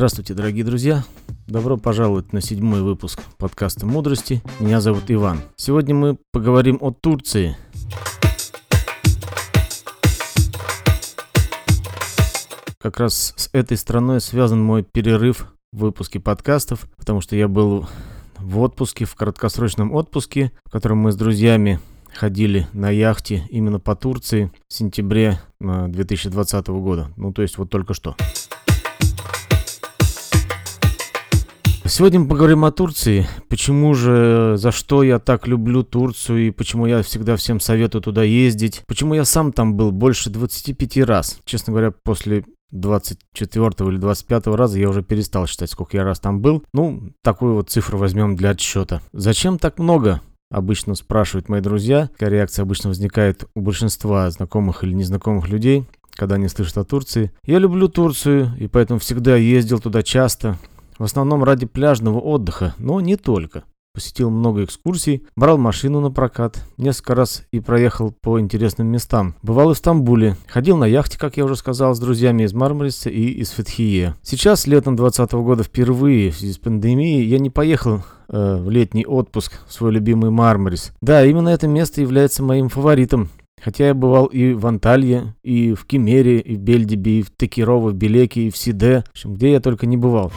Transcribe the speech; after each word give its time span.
Здравствуйте, 0.00 0.32
дорогие 0.32 0.64
друзья! 0.64 1.04
Добро 1.46 1.76
пожаловать 1.76 2.32
на 2.32 2.40
седьмой 2.40 2.80
выпуск 2.80 3.20
подкаста 3.36 3.84
«Мудрости». 3.84 4.40
Меня 4.58 4.80
зовут 4.80 5.02
Иван. 5.08 5.42
Сегодня 5.56 5.94
мы 5.94 6.16
поговорим 6.32 6.78
о 6.80 6.90
Турции. 6.90 7.54
Как 12.78 12.98
раз 12.98 13.34
с 13.36 13.50
этой 13.52 13.76
страной 13.76 14.22
связан 14.22 14.62
мой 14.62 14.84
перерыв 14.84 15.52
в 15.70 15.80
выпуске 15.80 16.18
подкастов, 16.18 16.88
потому 16.96 17.20
что 17.20 17.36
я 17.36 17.46
был 17.46 17.86
в 18.38 18.58
отпуске, 18.60 19.04
в 19.04 19.14
краткосрочном 19.14 19.92
отпуске, 19.92 20.50
в 20.64 20.70
котором 20.70 20.96
мы 20.96 21.12
с 21.12 21.16
друзьями 21.16 21.78
ходили 22.14 22.66
на 22.72 22.88
яхте 22.88 23.44
именно 23.50 23.78
по 23.78 23.94
Турции 23.94 24.50
в 24.66 24.72
сентябре 24.72 25.42
2020 25.60 26.68
э, 26.68 26.72
года. 26.72 27.10
Ну, 27.18 27.34
то 27.34 27.42
есть 27.42 27.58
вот 27.58 27.68
только 27.68 27.92
что. 27.92 28.16
Сегодня 31.90 32.20
мы 32.20 32.28
поговорим 32.28 32.64
о 32.64 32.70
Турции. 32.70 33.26
Почему 33.48 33.94
же, 33.94 34.54
за 34.56 34.70
что 34.70 35.02
я 35.02 35.18
так 35.18 35.48
люблю 35.48 35.82
Турцию 35.82 36.46
и 36.46 36.50
почему 36.52 36.86
я 36.86 37.02
всегда 37.02 37.34
всем 37.34 37.58
советую 37.58 38.00
туда 38.00 38.22
ездить. 38.22 38.82
Почему 38.86 39.14
я 39.14 39.24
сам 39.24 39.52
там 39.52 39.74
был 39.74 39.90
больше 39.90 40.30
25 40.30 40.98
раз. 40.98 41.40
Честно 41.44 41.72
говоря, 41.72 41.90
после 41.90 42.44
24 42.70 43.90
или 43.90 43.96
25 43.96 44.46
раза 44.46 44.78
я 44.78 44.88
уже 44.88 45.02
перестал 45.02 45.48
считать, 45.48 45.68
сколько 45.68 45.96
я 45.96 46.04
раз 46.04 46.20
там 46.20 46.40
был. 46.40 46.62
Ну, 46.72 47.10
такую 47.24 47.54
вот 47.54 47.70
цифру 47.70 47.98
возьмем 47.98 48.36
для 48.36 48.50
отсчета. 48.50 49.02
Зачем 49.12 49.58
так 49.58 49.80
много? 49.80 50.20
Обычно 50.48 50.94
спрашивают 50.94 51.48
мои 51.48 51.60
друзья. 51.60 52.06
Такая 52.06 52.30
реакция 52.30 52.62
обычно 52.62 52.90
возникает 52.90 53.48
у 53.56 53.62
большинства 53.62 54.30
знакомых 54.30 54.84
или 54.84 54.94
незнакомых 54.94 55.48
людей 55.48 55.86
когда 56.12 56.34
они 56.34 56.48
слышат 56.48 56.76
о 56.76 56.84
Турции. 56.84 57.32
Я 57.44 57.58
люблю 57.58 57.88
Турцию, 57.88 58.52
и 58.58 58.66
поэтому 58.66 58.98
всегда 58.98 59.36
ездил 59.36 59.78
туда 59.78 60.02
часто. 60.02 60.58
В 61.00 61.04
основном 61.04 61.42
ради 61.42 61.64
пляжного 61.64 62.18
отдыха, 62.18 62.74
но 62.76 63.00
не 63.00 63.16
только. 63.16 63.64
Посетил 63.94 64.28
много 64.28 64.64
экскурсий, 64.64 65.26
брал 65.34 65.56
машину 65.56 66.00
на 66.00 66.10
прокат, 66.10 66.62
несколько 66.76 67.14
раз 67.14 67.44
и 67.52 67.58
проехал 67.58 68.12
по 68.12 68.38
интересным 68.38 68.88
местам. 68.88 69.34
Бывал 69.42 69.70
и 69.70 69.74
в 69.74 69.78
Стамбуле, 69.78 70.36
ходил 70.46 70.76
на 70.76 70.84
яхте, 70.84 71.18
как 71.18 71.38
я 71.38 71.46
уже 71.46 71.56
сказал, 71.56 71.94
с 71.94 71.98
друзьями 71.98 72.42
из 72.42 72.52
Мармариса 72.52 73.08
и 73.08 73.30
из 73.30 73.48
Фетхие. 73.48 74.14
Сейчас, 74.20 74.66
летом 74.66 74.94
2020 74.94 75.32
года, 75.42 75.62
впервые 75.62 76.32
в 76.32 76.36
связи 76.36 76.52
с 76.52 76.58
пандемией, 76.58 77.26
я 77.26 77.38
не 77.38 77.48
поехал 77.48 78.02
э, 78.28 78.56
в 78.56 78.68
летний 78.68 79.06
отпуск 79.06 79.52
в 79.66 79.72
свой 79.72 79.92
любимый 79.92 80.30
Мармарис. 80.30 80.92
Да, 81.00 81.24
именно 81.24 81.48
это 81.48 81.66
место 81.66 82.02
является 82.02 82.42
моим 82.42 82.68
фаворитом. 82.68 83.30
Хотя 83.58 83.86
я 83.86 83.94
бывал 83.94 84.26
и 84.26 84.52
в 84.52 84.66
Анталье, 84.66 85.34
и 85.42 85.72
в 85.72 85.86
Кемере, 85.86 86.40
и 86.40 86.56
в 86.56 86.58
Бельдибе, 86.58 87.20
и 87.20 87.22
в 87.22 87.34
Текерово, 87.34 87.88
в 87.88 87.94
Белеке, 87.94 88.42
и 88.42 88.50
в 88.50 88.58
Сиде. 88.58 89.04
В 89.06 89.10
общем, 89.12 89.34
где 89.34 89.52
я 89.52 89.60
только 89.60 89.86
не 89.86 89.96
бывал. 89.96 90.30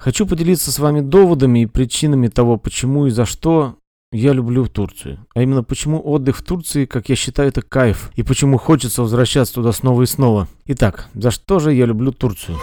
Хочу 0.00 0.26
поделиться 0.26 0.72
с 0.72 0.78
вами 0.78 1.02
доводами 1.02 1.58
и 1.58 1.66
причинами 1.66 2.28
того, 2.28 2.56
почему 2.56 3.06
и 3.06 3.10
за 3.10 3.26
что 3.26 3.76
я 4.12 4.32
люблю 4.32 4.66
Турцию. 4.66 5.26
А 5.34 5.42
именно 5.42 5.62
почему 5.62 6.00
отдых 6.02 6.38
в 6.38 6.42
Турции, 6.42 6.86
как 6.86 7.10
я 7.10 7.16
считаю, 7.16 7.50
это 7.50 7.60
кайф. 7.60 8.10
И 8.14 8.22
почему 8.22 8.56
хочется 8.56 9.02
возвращаться 9.02 9.56
туда 9.56 9.72
снова 9.72 10.00
и 10.00 10.06
снова. 10.06 10.48
Итак, 10.64 11.10
за 11.12 11.30
что 11.30 11.58
же 11.58 11.74
я 11.74 11.84
люблю 11.84 12.12
Турцию? 12.12 12.56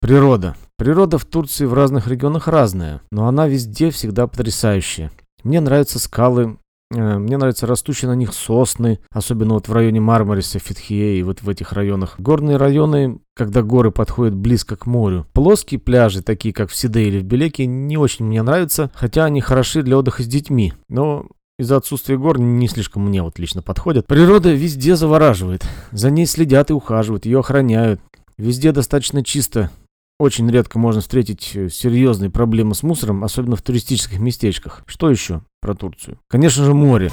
Природа. 0.00 0.56
Природа 0.76 1.16
в 1.16 1.24
Турции 1.24 1.64
в 1.64 1.72
разных 1.72 2.06
регионах 2.06 2.46
разная, 2.46 3.00
но 3.10 3.26
она 3.26 3.48
везде 3.48 3.90
всегда 3.90 4.26
потрясающая. 4.26 5.10
Мне 5.42 5.62
нравятся 5.62 5.98
скалы, 5.98 6.58
мне 6.90 7.36
нравятся 7.36 7.66
растущие 7.66 8.08
на 8.08 8.14
них 8.14 8.32
сосны, 8.32 9.00
особенно 9.10 9.54
вот 9.54 9.68
в 9.68 9.72
районе 9.72 10.00
Мармариса, 10.00 10.58
Фитхие 10.58 11.18
и 11.18 11.22
вот 11.22 11.42
в 11.42 11.48
этих 11.48 11.72
районах. 11.72 12.14
Горные 12.18 12.56
районы, 12.56 13.18
когда 13.34 13.62
горы 13.62 13.90
подходят 13.90 14.34
близко 14.34 14.76
к 14.76 14.86
морю. 14.86 15.26
Плоские 15.32 15.80
пляжи, 15.80 16.22
такие 16.22 16.54
как 16.54 16.70
в 16.70 16.76
Сиде 16.76 17.02
или 17.02 17.18
в 17.18 17.24
Белеке, 17.24 17.66
не 17.66 17.96
очень 17.96 18.24
мне 18.24 18.42
нравятся, 18.42 18.90
хотя 18.94 19.24
они 19.24 19.40
хороши 19.40 19.82
для 19.82 19.98
отдыха 19.98 20.22
с 20.22 20.26
детьми. 20.26 20.72
Но 20.88 21.26
из-за 21.58 21.76
отсутствия 21.76 22.18
гор 22.18 22.38
не 22.38 22.68
слишком 22.68 23.06
мне 23.06 23.22
вот 23.22 23.38
лично 23.38 23.62
подходят. 23.62 24.06
Природа 24.06 24.52
везде 24.52 24.96
завораживает. 24.96 25.64
За 25.92 26.10
ней 26.10 26.26
следят 26.26 26.70
и 26.70 26.74
ухаживают, 26.74 27.26
ее 27.26 27.40
охраняют. 27.40 28.00
Везде 28.36 28.72
достаточно 28.72 29.22
чисто, 29.22 29.70
очень 30.18 30.48
редко 30.50 30.78
можно 30.78 31.00
встретить 31.00 31.52
э, 31.54 31.68
серьезные 31.68 32.30
проблемы 32.30 32.74
с 32.74 32.82
мусором, 32.82 33.24
особенно 33.24 33.56
в 33.56 33.62
туристических 33.62 34.18
местечках. 34.20 34.82
Что 34.86 35.10
еще 35.10 35.42
про 35.64 35.74
Турцию? 35.74 36.18
Конечно 36.28 36.62
же, 36.62 36.74
море. 36.74 37.10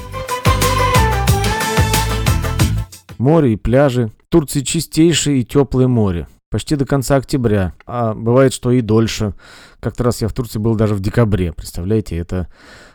Море 3.18 3.54
и 3.54 3.56
пляжи. 3.56 4.12
В 4.28 4.30
Турции 4.30 4.60
чистейшее 4.60 5.40
и 5.40 5.46
теплое 5.46 5.88
море. 5.88 6.28
Почти 6.50 6.76
до 6.76 6.86
конца 6.86 7.16
октября. 7.16 7.74
А 7.86 8.14
бывает, 8.14 8.52
что 8.52 8.72
и 8.72 8.82
дольше. 8.82 9.36
Как-то 9.80 10.04
раз 10.04 10.22
я 10.22 10.28
в 10.28 10.34
Турции 10.34 10.60
был 10.60 10.76
даже 10.76 10.96
в 10.96 11.00
декабре. 11.00 11.54
Представляете, 11.54 12.18
это 12.18 12.50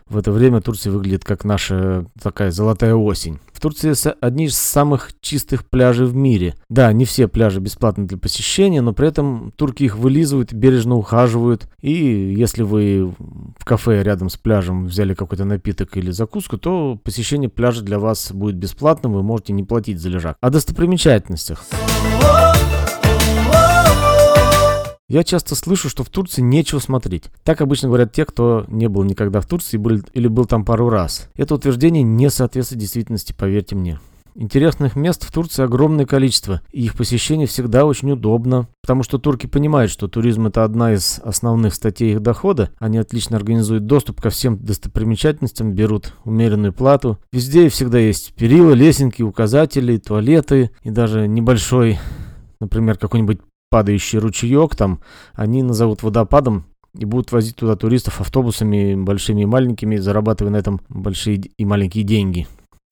в 0.08 0.16
это 0.16 0.30
время 0.30 0.60
Турция 0.60 0.92
выглядит 0.92 1.24
как 1.24 1.44
наша 1.44 2.06
такая 2.22 2.50
золотая 2.50 2.94
осень. 2.94 3.38
В 3.52 3.60
Турции 3.60 3.94
одни 4.20 4.44
из 4.44 4.56
самых 4.56 5.10
чистых 5.20 5.68
пляжей 5.68 6.06
в 6.06 6.14
мире. 6.14 6.54
Да, 6.68 6.92
не 6.92 7.04
все 7.04 7.26
пляжи 7.26 7.58
бесплатны 7.58 8.06
для 8.06 8.18
посещения, 8.18 8.82
но 8.82 8.92
при 8.92 9.08
этом 9.08 9.52
турки 9.56 9.84
их 9.84 9.96
вылизывают, 9.96 10.52
бережно 10.52 10.96
ухаживают. 10.96 11.68
И 11.80 11.90
если 11.92 12.62
вы 12.62 13.14
в 13.58 13.64
кафе 13.64 14.02
рядом 14.02 14.28
с 14.28 14.36
пляжем 14.36 14.86
взяли 14.86 15.14
какой-то 15.14 15.44
напиток 15.44 15.96
или 15.96 16.10
закуску, 16.10 16.58
то 16.58 17.00
посещение 17.02 17.48
пляжа 17.48 17.82
для 17.82 17.98
вас 17.98 18.30
будет 18.30 18.56
бесплатным, 18.56 19.12
вы 19.14 19.22
можете 19.22 19.52
не 19.54 19.64
платить 19.64 20.00
за 20.00 20.10
лежак. 20.10 20.36
О 20.40 20.50
достопримечательностях. 20.50 21.64
Я 25.08 25.22
часто 25.22 25.54
слышу, 25.54 25.88
что 25.88 26.02
в 26.02 26.08
Турции 26.08 26.42
нечего 26.42 26.80
смотреть. 26.80 27.30
Так 27.44 27.60
обычно 27.60 27.86
говорят 27.86 28.12
те, 28.12 28.24
кто 28.24 28.64
не 28.66 28.88
был 28.88 29.04
никогда 29.04 29.40
в 29.40 29.46
Турции 29.46 29.76
был, 29.76 30.00
или 30.12 30.26
был 30.26 30.46
там 30.46 30.64
пару 30.64 30.88
раз. 30.88 31.28
Это 31.36 31.54
утверждение 31.54 32.02
не 32.02 32.28
соответствует 32.28 32.80
действительности, 32.80 33.32
поверьте 33.32 33.76
мне. 33.76 34.00
Интересных 34.34 34.96
мест 34.96 35.24
в 35.24 35.32
Турции 35.32 35.62
огромное 35.62 36.06
количество, 36.06 36.60
и 36.72 36.82
их 36.82 36.94
посещение 36.94 37.46
всегда 37.46 37.86
очень 37.86 38.10
удобно, 38.10 38.68
потому 38.82 39.04
что 39.04 39.18
турки 39.18 39.46
понимают, 39.46 39.92
что 39.92 40.08
туризм 40.08 40.48
это 40.48 40.64
одна 40.64 40.92
из 40.92 41.20
основных 41.22 41.74
статей 41.74 42.12
их 42.12 42.20
дохода. 42.20 42.70
Они 42.78 42.98
отлично 42.98 43.36
организуют 43.36 43.86
доступ 43.86 44.20
ко 44.20 44.28
всем 44.28 44.58
достопримечательностям, 44.58 45.72
берут 45.72 46.14
умеренную 46.24 46.72
плату. 46.72 47.18
Везде 47.32 47.66
и 47.66 47.70
всегда 47.70 47.98
есть 47.98 48.34
перила, 48.34 48.72
лесенки, 48.72 49.22
указатели, 49.22 49.98
туалеты 49.98 50.72
и 50.82 50.90
даже 50.90 51.28
небольшой 51.28 51.98
например, 52.60 52.96
какой-нибудь 52.96 53.40
падающий 53.70 54.18
ручеек 54.18 54.74
там, 54.76 55.00
они 55.34 55.62
назовут 55.62 56.02
водопадом 56.02 56.64
и 56.96 57.04
будут 57.04 57.32
возить 57.32 57.56
туда 57.56 57.76
туристов 57.76 58.20
автобусами 58.20 58.94
большими 58.94 59.42
и 59.42 59.46
маленькими, 59.46 59.96
зарабатывая 59.96 60.52
на 60.52 60.56
этом 60.56 60.80
большие 60.88 61.42
и 61.56 61.64
маленькие 61.64 62.04
деньги. 62.04 62.46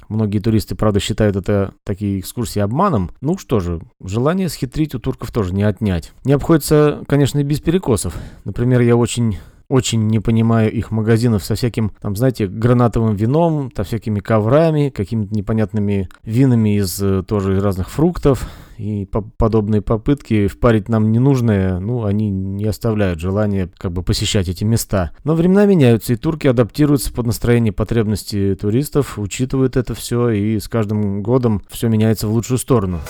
Многие 0.08 0.38
туристы, 0.38 0.74
правда, 0.74 1.00
считают 1.00 1.36
это 1.36 1.72
такие 1.84 2.20
экскурсии 2.20 2.60
обманом. 2.60 3.10
Ну 3.20 3.38
что 3.38 3.60
же, 3.60 3.80
желание 4.02 4.48
схитрить 4.48 4.94
у 4.94 4.98
турков 4.98 5.30
тоже 5.32 5.54
не 5.54 5.62
отнять. 5.62 6.12
Не 6.24 6.34
обходится, 6.34 7.02
конечно, 7.08 7.38
и 7.38 7.42
без 7.42 7.60
перекосов. 7.60 8.14
Например, 8.44 8.80
я 8.82 8.96
очень 8.96 9.38
очень 9.74 10.06
не 10.06 10.20
понимаю 10.20 10.72
их 10.72 10.92
магазинов 10.92 11.44
со 11.44 11.56
всяким, 11.56 11.90
там, 12.00 12.14
знаете, 12.14 12.46
гранатовым 12.46 13.16
вином, 13.16 13.72
со 13.74 13.82
всякими 13.82 14.20
коврами, 14.20 14.90
какими-то 14.90 15.34
непонятными 15.34 16.08
винами 16.22 16.78
из 16.78 17.02
э, 17.02 17.24
тоже 17.26 17.60
разных 17.60 17.90
фруктов. 17.90 18.48
И 18.78 19.04
по 19.04 19.20
подобные 19.20 19.82
попытки 19.82 20.46
впарить 20.46 20.88
нам 20.88 21.10
ненужное, 21.10 21.80
ну, 21.80 22.04
они 22.04 22.30
не 22.30 22.66
оставляют 22.66 23.18
желания 23.18 23.68
как 23.76 23.92
бы 23.92 24.04
посещать 24.04 24.48
эти 24.48 24.62
места. 24.62 25.10
Но 25.24 25.34
времена 25.34 25.66
меняются, 25.66 26.12
и 26.12 26.16
турки 26.16 26.46
адаптируются 26.46 27.12
под 27.12 27.26
настроение 27.26 27.72
потребностей 27.72 28.54
туристов, 28.54 29.19
учитывают 29.19 29.76
это 29.76 29.94
все, 29.94 30.31
и 30.31 30.60
с 30.60 30.69
каждым 30.69 31.22
годом 31.22 31.62
все 31.69 31.88
меняется 31.88 32.28
в 32.28 32.32
лучшую 32.32 32.58
сторону. 32.58 33.00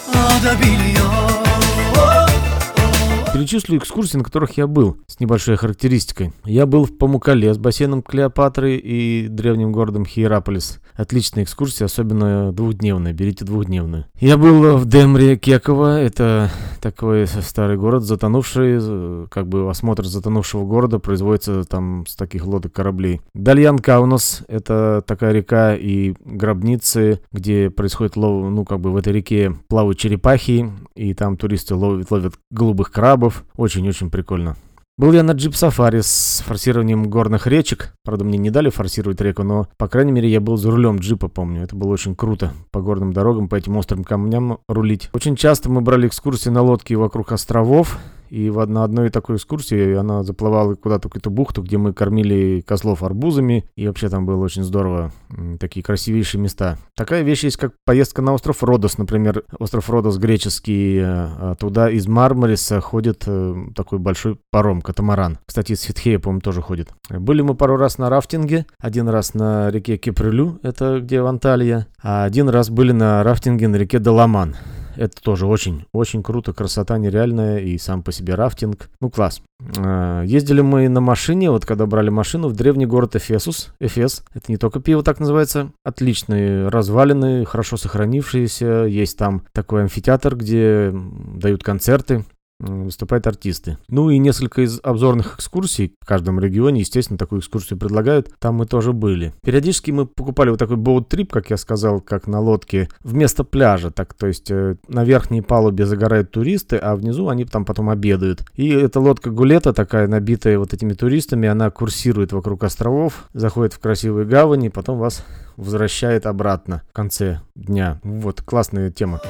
Перечислю 3.35 3.79
экскурсии, 3.79 4.17
на 4.17 4.23
которых 4.23 4.57
я 4.59 4.69
был, 4.69 4.99
с 5.09 5.19
небольшой 5.19 5.57
характеристикой. 5.57 6.33
Я 6.45 6.67
был 6.67 6.85
в 6.85 6.97
Памукале 6.97 7.53
с 7.53 7.59
бассейном 7.59 8.01
Клеопатры 8.01 8.77
и 8.77 9.27
древним 9.27 9.73
городом 9.73 10.07
Хиераполис. 10.07 10.79
Отличная 10.95 11.43
экскурсия, 11.43 11.87
особенно 11.87 12.53
двухдневная, 12.53 13.13
берите 13.13 13.45
двухдневную. 13.45 14.05
Я 14.21 14.39
был 14.39 14.77
в 14.77 14.87
Демре 14.87 15.37
Кекова, 15.37 16.01
это 16.01 16.53
такой 16.81 17.27
старый 17.27 17.77
город, 17.77 18.05
затонувший, 18.05 19.27
как 19.29 19.49
бы 19.49 19.69
осмотр 19.69 20.05
затонувшего 20.05 20.65
города 20.65 21.01
производится 21.01 21.65
там 21.65 22.07
с 22.07 22.15
таких 22.15 22.47
лодок 22.47 22.73
кораблей. 22.73 23.21
Дальян 23.35 23.81
Каунас, 23.81 24.45
это 24.47 25.03
такая 25.05 25.33
река 25.33 25.75
и 25.75 26.15
гробницы, 26.25 27.21
где 27.33 27.69
происходит 27.69 28.15
лов, 28.15 28.49
ну 28.49 28.65
как 28.65 28.79
бы 28.79 28.93
в 28.93 28.97
этой 28.97 29.13
реке 29.13 29.57
плавают 29.67 29.99
черепахи, 29.99 30.71
и 30.95 31.15
там 31.15 31.37
туристы 31.37 31.75
ловят, 31.75 32.13
ловят 32.13 32.35
голубых 32.53 32.93
крабов, 32.93 33.24
очень-очень 33.57 34.11
прикольно. 34.11 34.57
Был 34.97 35.13
я 35.13 35.25
на 35.25 35.33
джип-сафари 35.33 36.03
с 36.03 36.45
форсированием 36.47 37.11
горных 37.11 37.49
речек. 37.49 37.95
Правда, 38.05 38.25
мне 38.25 38.39
не 38.39 38.51
дали 38.51 38.71
форсировать 38.71 39.21
реку, 39.21 39.43
но, 39.43 39.67
по 39.77 39.89
крайней 39.89 40.13
мере, 40.13 40.29
я 40.31 40.41
был 40.41 40.57
за 40.57 40.71
рулем 40.71 40.99
джипа, 40.99 41.27
помню. 41.27 41.65
Это 41.65 41.75
было 41.75 41.91
очень 41.91 42.15
круто. 42.15 42.53
По 42.71 42.81
горным 42.81 43.13
дорогам, 43.13 43.49
по 43.49 43.57
этим 43.57 43.77
острым 43.77 44.05
камням 44.05 44.59
рулить. 44.69 45.11
Очень 45.13 45.35
часто 45.35 45.69
мы 45.69 45.81
брали 45.81 46.07
экскурсии 46.07 46.49
на 46.49 46.63
лодке 46.63 46.95
вокруг 46.95 47.33
островов. 47.33 47.99
И 48.35 48.51
в, 48.51 48.67
на 48.67 48.83
одной 48.83 49.11
такой 49.11 49.37
экскурсии 49.37 49.95
она 49.95 50.25
заплывала 50.25 50.75
куда-то 50.75 51.07
в 51.07 51.13
какую-то 51.13 51.31
бухту, 51.31 51.63
где 51.63 51.79
мы 51.79 51.93
кормили 51.93 52.65
козлов 52.67 53.05
арбузами. 53.05 53.65
И 53.77 53.87
вообще 53.87 54.09
там 54.09 54.27
было 54.27 54.43
очень 54.43 54.65
здорово. 54.65 55.13
Такие 55.61 55.85
красивейшие 55.85 56.41
места. 56.41 56.77
Такая 56.97 57.23
вещь 57.23 57.45
есть, 57.45 57.59
как 57.59 57.75
поездка 57.85 58.23
на 58.23 58.33
остров 58.33 58.65
Родос, 58.65 58.99
например. 58.99 59.45
Остров 59.61 59.89
Родос 59.89 60.19
греческий. 60.19 61.01
Э, 61.01 61.55
туда 61.61 61.89
из 61.89 62.09
Мармариса 62.09 62.81
ходит 62.81 63.23
э, 63.29 63.55
такой 63.73 64.01
большой 64.01 64.37
паром, 64.51 64.83
катамаран. 64.83 65.39
Кстати, 65.47 65.71
из 65.71 65.83
Фитхея, 65.83 66.19
по-моему, 66.19 66.41
тоже 66.41 66.61
ходит. 66.61 66.89
Были 67.09 67.43
мы 67.43 67.55
пару 67.55 67.77
раз 67.77 67.99
на 67.99 68.11
рафтинге. 68.11 68.67
Один 68.81 69.09
раз 69.09 69.35
на 69.35 69.71
реке 69.71 69.97
Киприлю, 69.97 70.59
это 70.65 70.99
где 71.01 71.23
в 71.23 71.27
Анталия. 71.27 71.87
А 72.03 72.25
один 72.25 72.49
раз 72.49 72.69
были 72.69 72.91
на 72.91 73.23
рафтинге 73.23 73.69
на 73.69 73.77
реке 73.77 74.01
Даламан. 74.01 74.57
Это 74.97 75.21
тоже 75.23 75.47
очень, 75.47 75.87
очень 75.93 76.23
круто, 76.23 76.53
красота 76.53 76.99
нереальная 76.99 77.59
и 77.59 77.79
сам 77.79 78.03
по 78.03 78.13
себе 78.13 78.35
рафтинг. 78.35 78.91
Ну, 79.01 79.11
класс. 79.11 79.43
А, 79.79 80.23
ездили 80.23 80.61
мы 80.61 80.89
на 80.89 81.01
машине, 81.01 81.51
вот 81.51 81.65
когда 81.65 81.87
брали 81.87 82.11
машину, 82.11 82.49
в 82.49 82.55
древний 82.55 82.87
город 82.87 83.17
Эфесус. 83.17 83.75
Эфес. 83.81 84.25
Это 84.35 84.51
не 84.51 84.57
только 84.57 84.81
пиво 84.81 85.03
так 85.03 85.21
называется. 85.21 85.73
Отличные 85.85 86.69
развалины, 86.69 87.45
хорошо 87.45 87.77
сохранившиеся. 87.77 88.85
Есть 88.85 89.19
там 89.19 89.43
такой 89.53 89.83
амфитеатр, 89.83 90.37
где 90.37 90.93
дают 90.93 91.63
концерты 91.63 92.25
выступают 92.65 93.27
артисты. 93.27 93.79
Ну 93.89 94.11
и 94.11 94.19
несколько 94.19 94.63
из 94.63 94.81
обзорных 94.83 95.37
экскурсий 95.37 95.95
в 96.01 96.07
каждом 96.07 96.41
регионе, 96.41 96.81
естественно, 96.81 97.19
такую 97.19 97.41
экскурсию 97.41 97.79
предлагают. 97.79 98.31
Там 98.39 98.57
мы 98.57 98.67
тоже 98.67 98.93
были. 98.93 99.33
Периодически 99.43 99.91
мы 99.91 100.07
покупали 100.07 100.51
вот 100.51 100.59
такой 100.59 100.77
боут-трип, 100.77 101.33
как 101.33 101.51
я 101.51 101.57
сказал, 101.57 102.01
как 102.01 102.27
на 102.27 102.41
лодке, 102.41 102.89
вместо 103.03 103.45
пляжа. 103.45 103.91
Так, 103.91 104.15
то 104.15 104.27
есть 104.27 104.51
э, 104.51 104.77
на 104.89 105.05
верхней 105.05 105.43
палубе 105.43 105.87
загорают 105.87 106.31
туристы, 106.31 106.77
а 106.77 106.97
внизу 106.97 107.29
они 107.29 107.45
там 107.45 107.65
потом 107.65 107.91
обедают. 107.91 108.45
И 108.55 108.69
эта 108.69 109.01
лодка 109.01 109.31
Гулета 109.31 109.73
такая, 109.73 110.09
набитая 110.09 110.59
вот 110.59 110.73
этими 110.73 110.93
туристами, 110.93 111.49
она 111.49 111.71
курсирует 111.71 112.33
вокруг 112.33 112.65
островов, 112.65 113.29
заходит 113.33 113.75
в 113.75 113.79
красивые 113.79 114.27
гавани, 114.27 114.69
потом 114.69 114.99
вас 114.99 115.25
возвращает 115.57 116.27
обратно 116.27 116.83
в 116.91 116.93
конце 116.93 117.41
дня. 117.55 118.01
Вот, 118.03 118.43
классная 118.43 118.91
тема. 118.91 119.21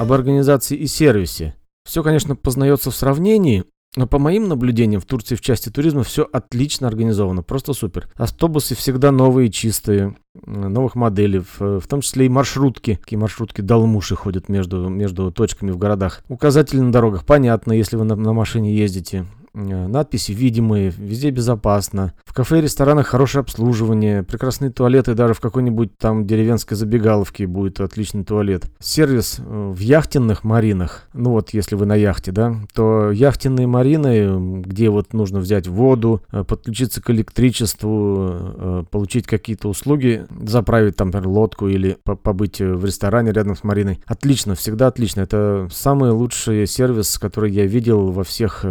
Об 0.00 0.14
организации 0.14 0.78
и 0.78 0.86
сервисе. 0.86 1.54
Все, 1.84 2.02
конечно, 2.02 2.34
познается 2.34 2.90
в 2.90 2.96
сравнении, 2.96 3.64
но 3.96 4.06
по 4.06 4.18
моим 4.18 4.48
наблюдениям 4.48 4.98
в 4.98 5.04
Турции 5.04 5.34
в 5.34 5.42
части 5.42 5.68
туризма 5.68 6.04
все 6.04 6.26
отлично 6.32 6.88
организовано, 6.88 7.42
просто 7.42 7.74
супер. 7.74 8.08
Автобусы 8.14 8.74
всегда 8.74 9.10
новые, 9.10 9.50
чистые, 9.50 10.16
новых 10.46 10.94
моделей, 10.94 11.42
в, 11.58 11.86
том 11.86 12.00
числе 12.00 12.24
и 12.24 12.30
маршрутки. 12.30 12.98
Такие 12.98 13.18
маршрутки 13.18 13.60
долмуши 13.60 14.16
ходят 14.16 14.48
между, 14.48 14.88
между 14.88 15.30
точками 15.32 15.70
в 15.70 15.76
городах. 15.76 16.22
Указатели 16.30 16.80
на 16.80 16.92
дорогах, 16.92 17.26
понятно, 17.26 17.74
если 17.74 17.96
вы 17.96 18.04
на, 18.04 18.16
на 18.16 18.32
машине 18.32 18.74
ездите. 18.74 19.26
Э, 19.52 19.86
надписи 19.86 20.32
видимые, 20.32 20.92
везде 20.96 21.30
безопасно. 21.30 22.12
В 22.24 22.32
кафе 22.32 22.58
и 22.58 22.62
ресторанах 22.62 23.08
хорошее 23.08 23.40
обслуживание, 23.40 24.22
прекрасные 24.22 24.70
туалеты, 24.70 25.14
даже 25.14 25.34
в 25.34 25.40
какой-нибудь 25.40 25.96
там 25.98 26.26
деревенской 26.26 26.76
забегаловке 26.76 27.46
будет 27.46 27.80
отличный 27.80 28.24
туалет. 28.24 28.64
Сервис 28.78 29.38
э, 29.38 29.72
в 29.74 29.78
яхтенных 29.80 30.44
маринах, 30.44 31.08
ну 31.14 31.30
вот 31.30 31.50
если 31.50 31.74
вы 31.74 31.86
на 31.86 31.96
яхте, 31.96 32.30
да, 32.32 32.54
то 32.74 33.10
яхтенные 33.10 33.66
марины, 33.66 34.60
где 34.62 34.88
вот 34.88 35.12
нужно 35.12 35.40
взять 35.40 35.66
воду, 35.66 36.22
э, 36.30 36.44
подключиться 36.44 37.02
к 37.02 37.10
электричеству, 37.10 38.86
получить 38.90 39.26
какие-то 39.26 39.68
услуги, 39.68 40.26
заправить 40.42 40.96
там, 40.96 41.08
например, 41.08 41.28
лодку 41.28 41.68
или 41.68 41.96
побыть 42.04 42.60
в 42.60 42.84
ресторане 42.84 43.32
рядом 43.32 43.56
с 43.56 43.64
мариной. 43.64 44.00
Отлично, 44.06 44.54
всегда 44.54 44.86
отлично. 44.86 45.22
Это 45.22 45.68
самый 45.72 46.10
лучший 46.10 46.66
сервис, 46.66 47.18
который 47.18 47.50
я 47.50 47.66
видел 47.66 48.10
во 48.10 48.24
всех 48.24 48.64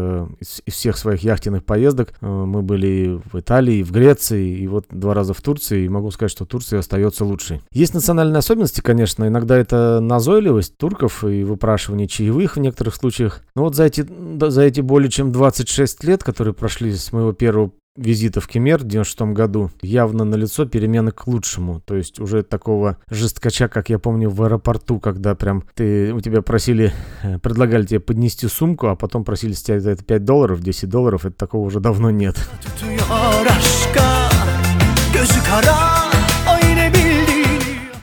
всех 0.70 0.98
своих 0.98 1.24
яхтенных 1.24 1.64
поездок. 1.64 2.14
Э, 2.22 2.28
мы 2.28 2.62
были 2.62 3.22
в 3.32 3.40
Италии, 3.40 3.84
в 3.84 3.92
Греции 3.92 4.58
и 4.60 4.68
вот 4.68 4.86
два 4.90 5.14
раза 5.14 5.34
в 5.34 5.42
Турции. 5.42 5.86
И 5.86 5.90
могу 5.90 6.12
сказать, 6.12 6.32
что 6.32 6.46
Турция 6.46 6.80
остается 6.80 7.26
лучшей. 7.26 7.62
Есть 7.72 7.94
национальные 7.94 8.40
особенности, 8.40 8.82
конечно. 8.82 9.28
Иногда 9.28 9.58
это 9.58 10.00
назойливость 10.00 10.78
турков 10.78 11.24
и 11.24 11.44
выпрашивание 11.44 12.08
чаевых 12.08 12.56
в 12.56 12.60
некоторых 12.60 12.96
случаях. 12.96 13.42
Но 13.56 13.64
вот 13.64 13.76
за 13.76 13.86
эти, 13.86 14.06
за 14.50 14.62
эти 14.62 14.82
более 14.82 15.10
чем 15.10 15.32
26 15.32 16.04
лет, 16.04 16.24
которые 16.24 16.54
прошли 16.54 16.94
с 16.94 17.12
моего 17.12 17.34
первого 17.34 17.72
визита 18.00 18.42
в 18.42 18.48
Кемер 18.48 18.80
в 18.80 18.84
96 18.86 19.34
году 19.34 19.72
явно 19.82 20.24
налицо 20.24 20.66
перемены 20.66 21.12
к 21.12 21.28
лучшему. 21.28 21.82
То 21.82 21.96
есть 21.96 22.20
уже 22.20 22.44
такого 22.44 22.98
жесткача, 23.10 23.68
как 23.68 23.90
я 23.90 24.00
помню 24.00 24.30
в 24.30 24.42
аэропорту, 24.42 25.00
когда 25.00 25.36
прям 25.36 25.64
ты, 25.76 26.14
у 26.14 26.22
тебя 26.22 26.42
просили, 26.42 26.94
э, 27.24 27.38
предлагали 27.40 27.86
тебе 27.86 28.00
поднести 28.00 28.48
сумку, 28.48 28.88
а 28.88 28.96
потом 28.96 29.24
просили 29.24 29.54
с 29.54 29.62
тебя 29.62 29.80
за 29.80 29.92
это 29.92 30.04
5 30.04 30.24
долларов, 30.24 30.62
10 30.62 30.90
долларов, 30.90 31.26
это 31.26 31.36
такого 31.36 31.66
уже 31.66 31.80
давно 31.80 32.10
нет. 32.10 32.38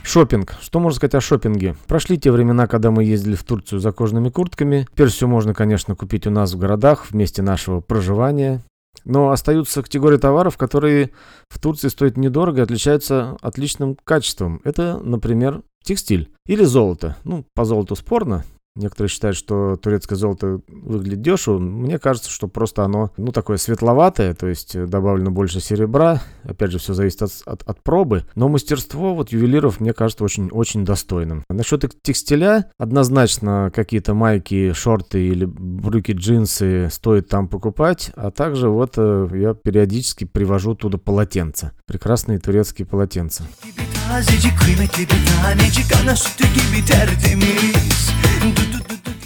Шопинг. 0.03 0.55
Что 0.61 0.79
можно 0.79 0.95
сказать 0.95 1.15
о 1.15 1.21
шопинге? 1.21 1.75
Прошли 1.85 2.17
те 2.17 2.31
времена, 2.31 2.65
когда 2.67 2.91
мы 2.91 3.03
ездили 3.03 3.35
в 3.35 3.43
Турцию 3.43 3.79
за 3.79 3.91
кожаными 3.91 4.29
куртками. 4.29 4.87
Теперь 4.93 5.09
все 5.09 5.27
можно, 5.27 5.53
конечно, 5.53 5.95
купить 5.95 6.25
у 6.27 6.31
нас 6.31 6.53
в 6.53 6.57
городах 6.57 7.05
в 7.05 7.13
месте 7.13 7.41
нашего 7.41 7.81
проживания. 7.81 8.61
Но 9.05 9.31
остаются 9.31 9.81
категории 9.81 10.17
товаров, 10.17 10.57
которые 10.57 11.11
в 11.49 11.59
Турции 11.59 11.87
стоят 11.87 12.17
недорого 12.17 12.59
и 12.59 12.63
отличаются 12.63 13.37
отличным 13.41 13.97
качеством. 14.03 14.61
Это, 14.63 14.99
например, 15.03 15.63
текстиль 15.83 16.31
или 16.45 16.63
золото. 16.63 17.17
Ну, 17.23 17.45
по 17.53 17.65
золоту 17.65 17.95
спорно, 17.95 18.43
Некоторые 18.77 19.09
считают, 19.09 19.35
что 19.35 19.75
турецкое 19.75 20.17
золото 20.17 20.61
выглядит 20.67 21.21
дешево. 21.21 21.57
Мне 21.59 21.99
кажется, 21.99 22.29
что 22.29 22.47
просто 22.47 22.83
оно, 22.83 23.11
ну, 23.17 23.31
такое 23.31 23.57
светловатое, 23.57 24.33
то 24.33 24.47
есть 24.47 24.79
добавлено 24.85 25.31
больше 25.31 25.59
серебра. 25.59 26.21
Опять 26.43 26.71
же, 26.71 26.79
все 26.79 26.93
зависит 26.93 27.23
от, 27.23 27.31
от, 27.45 27.63
от 27.63 27.83
пробы. 27.83 28.25
Но 28.35 28.49
мастерство 28.49 29.15
вот 29.15 29.31
ювелиров, 29.31 29.79
мне 29.79 29.93
кажется, 29.93 30.23
очень-очень 30.23 30.85
достойным. 30.85 31.43
Насчет 31.49 31.83
текстиля, 32.01 32.71
однозначно 32.77 33.71
какие-то 33.73 34.13
майки, 34.13 34.73
шорты 34.73 35.27
или 35.27 35.45
брюки, 35.45 36.11
джинсы 36.11 36.89
стоит 36.91 37.27
там 37.27 37.47
покупать. 37.47 38.11
А 38.15 38.31
также 38.31 38.69
вот 38.69 38.93
э, 38.97 39.29
я 39.33 39.53
периодически 39.53 40.25
привожу 40.25 40.75
туда 40.75 40.97
полотенца. 40.97 41.71
Прекрасные 41.85 42.39
турецкие 42.39 42.85
полотенца. 42.85 43.43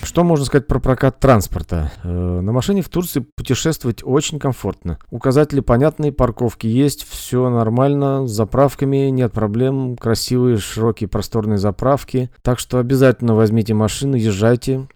Что 0.01 0.23
можно 0.23 0.43
сказать 0.43 0.65
про 0.65 0.79
прокат 0.79 1.19
транспорта? 1.19 1.91
Э, 2.03 2.39
на 2.41 2.51
машине 2.51 2.81
в 2.81 2.89
Турции 2.89 3.19
путешествовать 3.19 4.01
очень 4.03 4.39
комфортно. 4.39 4.97
Указатели 5.11 5.59
понятные, 5.59 6.11
парковки 6.11 6.65
есть, 6.65 7.07
все 7.07 7.49
нормально, 7.49 8.27
с 8.27 8.31
заправками 8.31 9.09
нет 9.09 9.31
проблем, 9.31 9.95
красивые, 9.97 10.57
широкие, 10.57 11.07
просторные 11.07 11.59
заправки. 11.59 12.31
Так 12.41 12.57
что 12.57 12.79
обязательно 12.79 13.35
возьмите 13.35 13.75
машину, 13.75 14.15
езжайте 14.15 14.87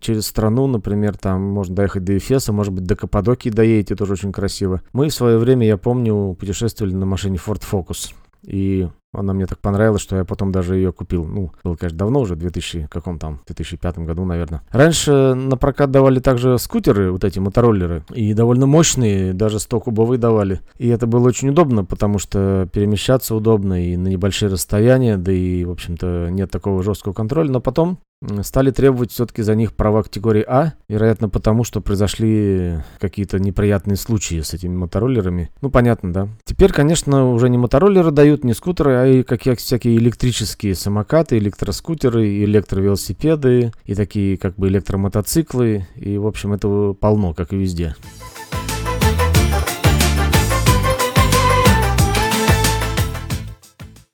через 0.00 0.26
страну, 0.26 0.68
например, 0.68 1.18
там 1.18 1.42
можно 1.42 1.74
доехать 1.74 2.04
до 2.04 2.16
Эфеса, 2.16 2.52
может 2.52 2.72
быть, 2.72 2.84
до 2.84 2.94
Каппадокии 2.94 3.50
доедете, 3.50 3.96
тоже 3.96 4.12
очень 4.12 4.32
красиво. 4.32 4.82
Мы 4.92 5.08
в 5.08 5.14
свое 5.14 5.36
время, 5.36 5.66
я 5.66 5.76
помню, 5.76 6.36
путешествовали 6.38 6.94
на 6.94 7.06
машине 7.06 7.38
Ford 7.44 7.62
Focus. 7.68 8.14
И 8.42 8.88
она 9.12 9.32
мне 9.32 9.46
так 9.46 9.58
понравилась, 9.58 10.02
что 10.02 10.16
я 10.16 10.24
потом 10.24 10.52
даже 10.52 10.76
ее 10.76 10.92
купил. 10.92 11.24
Ну, 11.24 11.50
было, 11.64 11.74
конечно, 11.74 11.98
давно 11.98 12.20
уже, 12.20 12.34
в 12.34 12.38
2000, 12.38 12.88
каком 12.90 13.18
там, 13.18 13.40
2005 13.46 13.98
году, 13.98 14.24
наверное. 14.24 14.62
Раньше 14.70 15.34
на 15.34 15.56
прокат 15.56 15.90
давали 15.90 16.20
также 16.20 16.58
скутеры, 16.58 17.10
вот 17.10 17.24
эти 17.24 17.38
мотороллеры, 17.38 18.04
и 18.14 18.34
довольно 18.34 18.66
мощные, 18.66 19.32
даже 19.32 19.56
100-кубовые 19.56 20.18
давали. 20.18 20.60
И 20.78 20.88
это 20.88 21.06
было 21.06 21.26
очень 21.26 21.48
удобно, 21.48 21.84
потому 21.84 22.18
что 22.18 22.68
перемещаться 22.72 23.34
удобно 23.34 23.84
и 23.84 23.96
на 23.96 24.08
небольшие 24.08 24.48
расстояния, 24.48 25.16
да 25.16 25.32
и, 25.32 25.64
в 25.64 25.70
общем-то, 25.72 26.28
нет 26.30 26.50
такого 26.50 26.82
жесткого 26.82 27.12
контроля. 27.12 27.50
Но 27.50 27.60
потом 27.60 27.98
стали 28.42 28.70
требовать 28.70 29.12
все-таки 29.12 29.42
за 29.42 29.54
них 29.54 29.72
права 29.72 30.02
категории 30.02 30.44
А, 30.46 30.74
вероятно, 30.88 31.28
потому 31.28 31.64
что 31.64 31.80
произошли 31.80 32.80
какие-то 32.98 33.38
неприятные 33.38 33.96
случаи 33.96 34.40
с 34.42 34.52
этими 34.52 34.76
мотороллерами. 34.76 35.50
Ну, 35.62 35.70
понятно, 35.70 36.12
да. 36.12 36.28
Теперь, 36.44 36.72
конечно, 36.72 37.30
уже 37.32 37.48
не 37.48 37.56
мотороллеры 37.56 38.10
дают, 38.10 38.44
не 38.44 38.52
скутеры, 38.52 38.92
а 38.92 39.06
и 39.06 39.22
какие 39.22 39.54
всякие 39.54 39.96
электрические 39.96 40.74
самокаты, 40.74 41.38
электроскутеры, 41.38 42.44
электровелосипеды 42.44 43.72
и 43.84 43.94
такие 43.94 44.36
как 44.36 44.56
бы 44.56 44.68
электромотоциклы. 44.68 45.86
И, 45.96 46.18
в 46.18 46.26
общем, 46.26 46.52
этого 46.52 46.92
полно, 46.92 47.32
как 47.32 47.52
и 47.54 47.56
везде. 47.56 47.94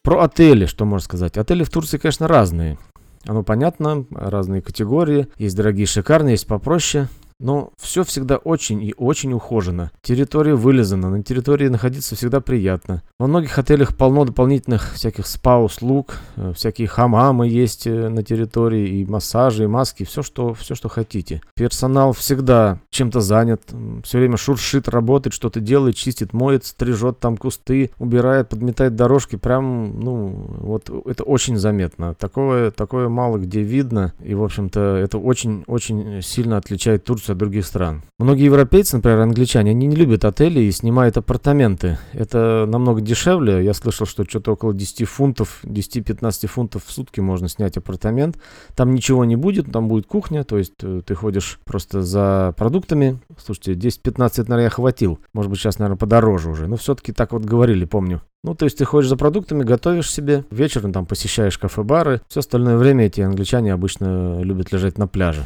Про 0.03 0.23
отели, 0.23 0.67
что 0.67 0.85
можно 0.85 1.05
сказать. 1.05 1.37
Отели 1.37 1.65
в 1.65 1.71
Турции, 1.71 1.99
конечно, 1.99 2.29
разные. 2.29 2.79
Оно 3.27 3.43
понятно, 3.43 4.07
разные 4.11 4.63
категории, 4.63 5.29
есть 5.39 5.57
дорогие 5.57 5.87
шикарные, 5.87 6.33
есть 6.33 6.47
попроще. 6.47 7.09
Но 7.39 7.73
все 7.77 8.03
всегда 8.03 8.37
очень 8.37 8.83
и 8.83 8.95
очень 8.97 9.33
ухожено. 9.33 9.91
Территория 10.03 10.55
вылезана, 10.55 11.11
на 11.11 11.23
территории 11.23 11.69
находиться 11.69 12.17
всегда 12.17 12.41
приятно. 12.41 13.03
Во 13.19 13.27
многих 13.27 13.59
отелях 13.59 13.97
полно 13.97 14.25
дополнительных 14.25 14.95
всяких 14.95 15.27
спа-услуг, 15.27 16.17
э, 16.37 16.53
всякие 16.55 16.89
хамамы 16.89 17.49
есть 17.49 17.87
э, 17.87 18.09
на 18.09 18.23
территории, 18.23 19.01
и 19.01 19.05
массажи, 19.05 19.65
и 19.65 19.67
маски, 19.67 20.05
все 20.05 20.23
что, 20.23 20.55
все, 20.55 20.75
что 20.75 20.89
хотите. 20.89 21.43
Персонал 21.55 22.13
всегда 22.13 22.81
чем-то 22.91 23.21
занят, 23.21 23.63
все 24.05 24.19
время 24.19 24.39
шуршит, 24.39 24.89
работает, 24.89 25.35
что-то 25.35 25.61
делает, 25.61 25.97
чистит, 25.97 26.33
моет, 26.33 26.65
стрижет 26.65 27.21
там 27.21 27.37
кусты, 27.37 27.91
убирает, 27.99 28.49
подметает 28.49 28.97
дорожки. 28.97 29.37
Прям, 29.37 30.01
ну, 30.01 30.47
вот 30.59 30.91
это 31.07 31.23
очень 31.23 31.57
заметно. 31.57 32.15
Такое, 32.15 32.71
такое 32.71 33.09
мало 33.09 33.37
где 33.39 33.61
видно, 33.61 34.15
и, 34.23 34.35
в 34.35 34.43
общем-то, 34.43 34.81
это 34.97 35.19
очень-очень 35.19 36.23
сильно 36.23 36.57
отличает 36.57 37.05
Турцию 37.05 37.26
от 37.31 37.39
других 37.39 37.67
стран. 37.67 38.03
Многие 38.19 38.45
европейцы, 38.45 38.97
например, 38.97 39.21
англичане, 39.21 39.71
они 39.73 39.87
не 39.87 39.97
любят 39.97 40.25
отели 40.25 40.61
и 40.61 40.71
снимают 40.71 41.17
апартаменты. 41.17 41.99
Это 42.13 42.67
намного 42.69 43.01
дешевле. 43.01 43.65
Я 43.65 43.75
слышал, 43.75 44.07
что 44.07 44.25
что-то 44.25 44.53
около 44.53 44.75
10 44.75 45.09
фунтов, 45.09 45.61
10-15 45.65 46.47
фунтов 46.47 46.85
в 46.85 46.91
сутки 46.91 47.21
можно 47.21 47.49
снять 47.49 47.77
апартамент. 47.77 48.37
Там 48.75 48.95
ничего 48.95 49.25
не 49.25 49.37
будет, 49.37 49.71
там 49.71 49.89
будет 49.89 50.07
кухня, 50.07 50.45
то 50.45 50.59
есть 50.59 50.75
э, 50.83 51.03
ты 51.05 51.15
ходишь 51.15 51.59
просто 51.65 52.03
за 52.03 52.55
продуктами. 52.57 53.19
Слушайте, 53.39 53.75
10-15 53.75 54.27
это, 54.43 54.51
наверное, 54.51 54.65
я 54.65 54.71
хватил. 54.71 55.19
Может 55.33 55.51
быть, 55.51 55.61
сейчас, 55.61 55.79
наверное, 55.79 55.99
подороже 55.99 56.51
уже. 56.51 56.67
Но 56.67 56.77
все-таки 56.77 57.13
так 57.13 57.33
вот 57.33 57.45
говорили, 57.45 57.85
помню. 57.85 58.23
Ну, 58.45 58.55
то 58.55 58.65
есть 58.65 58.79
ты 58.79 58.85
ходишь 58.85 59.09
за 59.09 59.17
продуктами, 59.17 59.65
готовишь 59.65 60.11
себе, 60.11 60.45
вечером 60.51 60.93
там 60.93 61.05
посещаешь 61.05 61.59
кафе-бары. 61.59 62.21
Все 62.29 62.41
остальное 62.41 62.77
время 62.77 63.07
эти 63.07 63.21
англичане 63.21 63.73
обычно 63.73 64.41
любят 64.43 64.73
лежать 64.73 64.99
на 64.99 65.09
пляже. 65.09 65.45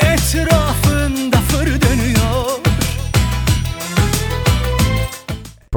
Etrafında 0.00 0.67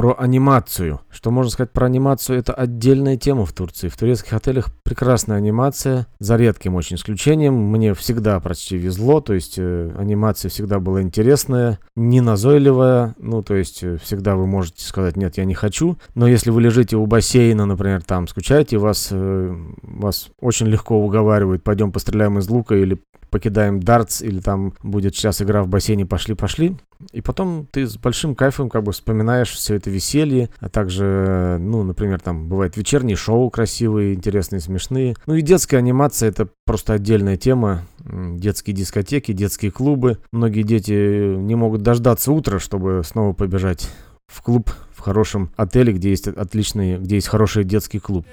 Про 0.02 0.16
анимацию. 0.18 1.00
Что 1.12 1.30
можно 1.30 1.48
сказать 1.52 1.70
про 1.70 1.86
анимацию? 1.86 2.36
Это 2.36 2.52
отдельная 2.52 3.16
тема 3.16 3.46
в 3.46 3.52
Турции. 3.52 3.86
В 3.86 3.96
турецких 3.96 4.32
отелях 4.32 4.70
прекрасная 4.82 5.36
анимация, 5.36 6.08
за 6.18 6.34
редким 6.34 6.74
очень 6.74 6.96
исключением. 6.96 7.54
Мне 7.54 7.94
всегда 7.94 8.40
почти 8.40 8.76
везло, 8.76 9.20
то 9.20 9.32
есть 9.32 9.60
э, 9.60 9.94
анимация 9.96 10.48
всегда 10.48 10.80
была 10.80 11.02
интересная, 11.02 11.78
не 11.94 12.20
назойливая. 12.20 13.14
Ну, 13.16 13.44
то 13.44 13.54
есть 13.54 13.84
э, 13.84 13.96
всегда 14.02 14.34
вы 14.34 14.48
можете 14.48 14.84
сказать, 14.84 15.16
нет, 15.16 15.38
я 15.38 15.44
не 15.44 15.54
хочу. 15.54 15.96
Но 16.16 16.26
если 16.26 16.50
вы 16.50 16.62
лежите 16.62 16.96
у 16.96 17.06
бассейна, 17.06 17.64
например, 17.64 18.02
там 18.02 18.26
скучаете, 18.26 18.78
вас, 18.78 19.10
э, 19.12 19.56
вас 19.82 20.30
очень 20.40 20.66
легко 20.66 20.96
уговаривают, 20.96 21.62
пойдем 21.62 21.92
постреляем 21.92 22.40
из 22.40 22.50
лука 22.50 22.74
или 22.74 23.00
покидаем 23.32 23.80
дартс, 23.80 24.22
или 24.22 24.38
там 24.38 24.74
будет 24.84 25.16
сейчас 25.16 25.42
игра 25.42 25.64
в 25.64 25.68
бассейне, 25.68 26.06
пошли-пошли. 26.06 26.76
И 27.12 27.20
потом 27.20 27.66
ты 27.68 27.86
с 27.86 27.96
большим 27.96 28.36
кайфом 28.36 28.70
как 28.70 28.84
бы 28.84 28.92
вспоминаешь 28.92 29.50
все 29.50 29.74
это 29.74 29.90
веселье, 29.90 30.50
а 30.60 30.68
также, 30.68 31.56
ну, 31.58 31.82
например, 31.82 32.20
там 32.20 32.48
бывают 32.48 32.76
вечерние 32.76 33.16
шоу 33.16 33.50
красивые, 33.50 34.14
интересные, 34.14 34.60
смешные. 34.60 35.16
Ну 35.26 35.34
и 35.34 35.42
детская 35.42 35.78
анимация 35.78 36.28
это 36.28 36.48
просто 36.64 36.92
отдельная 36.92 37.36
тема. 37.36 37.82
Детские 38.04 38.76
дискотеки, 38.76 39.32
детские 39.32 39.72
клубы. 39.72 40.18
Многие 40.30 40.62
дети 40.62 41.34
не 41.36 41.56
могут 41.56 41.82
дождаться 41.82 42.30
утра, 42.30 42.60
чтобы 42.60 43.02
снова 43.04 43.32
побежать 43.32 43.88
в 44.28 44.42
клуб 44.42 44.70
в 44.94 45.00
хорошем 45.00 45.50
отеле, 45.56 45.92
где 45.92 46.10
есть 46.10 46.28
отличный, 46.28 46.98
где 46.98 47.16
есть 47.16 47.28
хороший 47.28 47.64
детский 47.64 47.98
клуб. 47.98 48.24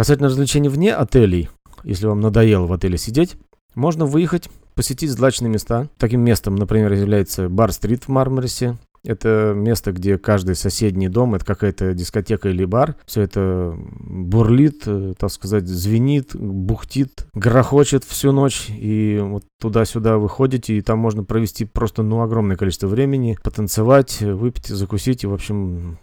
Касательно 0.00 0.30
развлечений 0.30 0.70
вне 0.70 0.94
отелей, 0.94 1.50
если 1.84 2.06
вам 2.06 2.22
надоело 2.22 2.64
в 2.64 2.72
отеле 2.72 2.96
сидеть, 2.96 3.36
можно 3.74 4.06
выехать, 4.06 4.48
посетить 4.74 5.10
злачные 5.10 5.50
места. 5.50 5.88
Таким 5.98 6.22
местом, 6.22 6.56
например, 6.56 6.90
является 6.94 7.50
Бар-стрит 7.50 8.04
в 8.04 8.08
Мармарисе, 8.08 8.78
это 9.04 9.52
место, 9.54 9.92
где 9.92 10.16
каждый 10.16 10.54
соседний 10.54 11.08
дом, 11.08 11.34
это 11.34 11.44
какая-то 11.44 11.92
дискотека 11.92 12.48
или 12.48 12.64
бар. 12.64 12.96
Все 13.04 13.20
это 13.20 13.74
бурлит, 13.76 14.84
э, 14.86 15.12
так 15.18 15.30
сказать, 15.30 15.68
звенит, 15.68 16.34
бухтит, 16.34 17.26
грохочет 17.34 18.04
всю 18.04 18.32
ночь. 18.32 18.68
И 18.70 19.18
вот 19.22 19.44
туда-сюда 19.60 20.16
вы 20.16 20.30
ходите, 20.30 20.78
и 20.78 20.80
там 20.80 20.98
можно 20.98 21.24
провести 21.24 21.66
просто, 21.66 22.02
ну, 22.02 22.22
огромное 22.22 22.56
количество 22.56 22.86
времени, 22.86 23.36
потанцевать, 23.42 24.20
выпить, 24.22 24.66
закусить 24.66 25.24
и, 25.24 25.26
в 25.26 25.34
общем, 25.34 25.98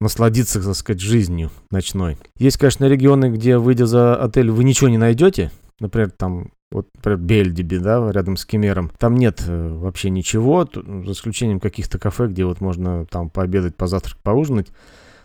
насладиться, 0.00 0.62
так 0.62 0.74
сказать, 0.74 1.00
жизнью 1.00 1.50
ночной. 1.70 2.16
Есть, 2.36 2.56
конечно, 2.56 2.86
регионы, 2.86 3.30
где, 3.30 3.58
выйдя 3.58 3.86
за 3.86 4.16
отель, 4.16 4.50
вы 4.50 4.64
ничего 4.64 4.88
не 4.88 4.98
найдете. 4.98 5.50
Например, 5.78 6.10
там 6.10 6.50
вот, 6.70 6.88
например, 6.94 7.18
Бельдиби, 7.18 7.78
да, 7.78 8.10
рядом 8.12 8.36
с 8.36 8.44
Кемером, 8.46 8.92
там 8.98 9.16
нет 9.16 9.42
э, 9.46 9.68
вообще 9.74 10.08
ничего, 10.08 10.68
за 10.72 11.12
исключением 11.12 11.58
каких-то 11.58 11.98
кафе, 11.98 12.28
где 12.28 12.44
вот 12.44 12.60
можно 12.60 13.06
там 13.06 13.28
пообедать, 13.28 13.76
позавтракать, 13.76 14.22
поужинать. 14.22 14.68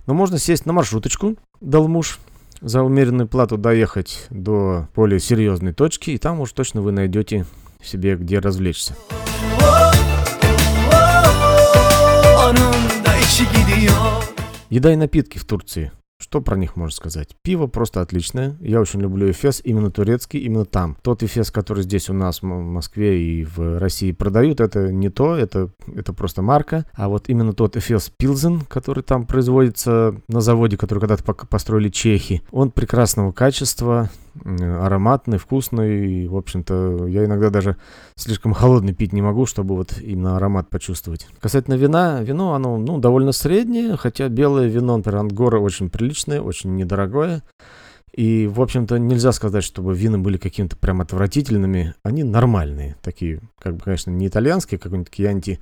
Но 0.07 0.15
можно 0.15 0.39
сесть 0.39 0.65
на 0.65 0.73
маршруточку, 0.73 1.35
дал 1.61 1.87
муж, 1.87 2.19
за 2.61 2.81
умеренную 2.81 3.27
плату 3.27 3.57
доехать 3.57 4.25
до 4.29 4.87
более 4.95 5.19
серьезной 5.19 5.73
точки, 5.73 6.11
и 6.11 6.17
там 6.17 6.39
уж 6.39 6.51
точно 6.51 6.81
вы 6.81 6.91
найдете 6.91 7.45
себе 7.81 8.15
где 8.15 8.39
развлечься. 8.39 8.95
Еда 14.69 14.91
и 14.91 14.95
напитки 14.95 15.37
в 15.37 15.45
Турции. 15.45 15.91
Что 16.17 16.41
про 16.41 16.55
них 16.55 16.75
можно 16.77 16.95
сказать? 16.95 17.35
Пиво 17.43 17.67
просто 17.67 18.01
отличное. 18.01 18.55
Я 18.61 18.79
очень 18.79 19.01
люблю 19.01 19.29
Эфес, 19.29 19.61
именно 19.63 19.91
турецкий, 19.91 20.39
именно 20.39 20.65
там. 20.65 20.97
Тот 21.01 21.23
Эфес, 21.23 21.51
который 21.51 21.83
здесь 21.83 22.09
у 22.09 22.13
нас 22.13 22.41
в 22.41 22.45
Москве 22.45 23.21
и 23.21 23.43
в 23.43 23.79
России 23.79 24.11
продают, 24.13 24.61
это 24.61 24.91
не 24.91 25.09
то, 25.09 25.35
это, 25.35 25.69
это 25.93 26.13
просто 26.13 26.41
марка. 26.41 26.85
А 26.93 27.09
вот 27.09 27.27
именно 27.27 27.53
тот 27.53 27.75
Эфес 27.75 28.11
Пилзен, 28.17 28.61
который 28.61 29.03
там 29.03 29.27
производится 29.27 30.15
на 30.29 30.39
заводе, 30.39 30.77
который 30.77 30.99
когда-то 30.99 31.23
построили 31.33 31.89
чехи, 31.89 32.41
он 32.49 32.71
прекрасного 32.71 33.33
качества, 33.33 34.09
ароматный, 34.43 35.37
вкусный. 35.37 36.23
И, 36.23 36.27
в 36.27 36.35
общем-то, 36.35 37.07
я 37.07 37.25
иногда 37.25 37.49
даже 37.49 37.77
слишком 38.15 38.53
холодный 38.53 38.93
пить 38.93 39.13
не 39.13 39.21
могу, 39.21 39.45
чтобы 39.45 39.75
вот 39.75 39.97
именно 39.99 40.37
аромат 40.37 40.69
почувствовать. 40.69 41.27
Касательно 41.39 41.75
вина, 41.75 42.21
вино, 42.21 42.53
оно, 42.53 42.77
ну, 42.77 42.99
довольно 42.99 43.31
среднее, 43.31 43.97
хотя 43.97 44.29
белое 44.29 44.67
вино, 44.67 44.97
например, 44.97 45.19
Ангора 45.19 45.59
очень 45.59 45.89
приличное, 45.89 46.41
очень 46.41 46.75
недорогое. 46.75 47.43
И, 48.15 48.47
в 48.47 48.61
общем-то, 48.61 48.97
нельзя 48.97 49.33
сказать, 49.33 49.63
чтобы 49.63 49.93
вина 49.93 50.17
были 50.17 50.37
какими-то 50.37 50.77
прям 50.77 51.01
отвратительными. 51.01 51.95
Они 52.01 52.23
нормальные. 52.23 52.95
Такие, 53.01 53.41
как 53.59 53.75
бы, 53.75 53.81
конечно, 53.81 54.09
не 54.09 54.27
итальянские, 54.27 54.79
какой-нибудь 54.79 55.11
Кьянти 55.11 55.59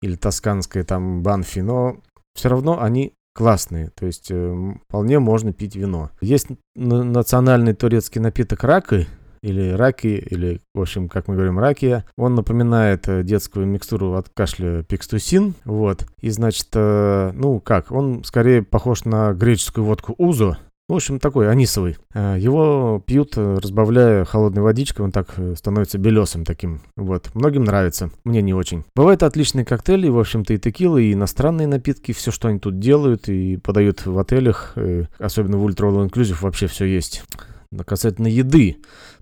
или 0.00 0.14
тосканское 0.14 0.84
там 0.84 1.22
Банфи, 1.24 1.60
но 1.60 1.96
все 2.34 2.48
равно 2.48 2.80
они 2.80 3.14
классные, 3.36 3.90
то 3.90 4.06
есть 4.06 4.30
э, 4.30 4.74
вполне 4.88 5.18
можно 5.18 5.52
пить 5.52 5.76
вино. 5.76 6.10
Есть 6.22 6.48
национальный 6.74 7.74
турецкий 7.74 8.20
напиток 8.20 8.64
раки, 8.64 9.06
или 9.42 9.70
раки, 9.70 10.06
или, 10.06 10.60
в 10.74 10.80
общем, 10.80 11.08
как 11.08 11.28
мы 11.28 11.34
говорим, 11.34 11.58
ракия. 11.58 12.04
Он 12.16 12.34
напоминает 12.34 13.06
э, 13.08 13.22
детскую 13.22 13.66
микстуру 13.66 14.14
от 14.14 14.28
кашля 14.30 14.82
пикстусин, 14.82 15.54
вот. 15.64 16.06
И, 16.20 16.30
значит, 16.30 16.68
э, 16.74 17.32
ну 17.34 17.60
как, 17.60 17.92
он 17.92 18.24
скорее 18.24 18.62
похож 18.62 19.04
на 19.04 19.34
греческую 19.34 19.84
водку 19.84 20.14
узо, 20.18 20.58
в 20.88 20.94
общем, 20.94 21.18
такой 21.18 21.50
анисовый. 21.50 21.96
А, 22.14 22.36
его 22.36 23.02
пьют, 23.04 23.32
э, 23.36 23.58
разбавляя 23.60 24.24
холодной 24.24 24.62
водичкой, 24.62 25.04
он 25.04 25.10
так 25.10 25.34
э, 25.36 25.54
становится 25.56 25.98
белесым 25.98 26.44
таким. 26.44 26.80
Вот. 26.96 27.30
Многим 27.34 27.64
нравится, 27.64 28.10
мне 28.22 28.40
не 28.40 28.54
очень. 28.54 28.84
Бывают 28.94 29.24
отличные 29.24 29.64
коктейли, 29.64 30.08
в 30.08 30.18
общем-то, 30.18 30.54
и 30.54 30.58
текилы, 30.58 31.04
и 31.04 31.12
иностранные 31.14 31.66
напитки, 31.66 32.12
все, 32.12 32.30
что 32.30 32.48
они 32.48 32.60
тут 32.60 32.78
делают 32.78 33.28
и 33.28 33.56
подают 33.56 34.06
в 34.06 34.16
отелях, 34.16 34.74
э, 34.76 35.06
особенно 35.18 35.58
в 35.58 35.66
Ultra 35.66 35.90
All 35.90 36.08
Inclusive 36.08 36.38
вообще 36.40 36.68
все 36.68 36.84
есть. 36.84 37.24
Но 37.72 37.82
касательно 37.82 38.28
еды, 38.28 38.76